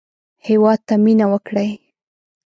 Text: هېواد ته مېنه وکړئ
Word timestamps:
هېواد 0.47 0.79
ته 0.87 0.93
مېنه 1.03 1.25
وکړئ 1.31 1.69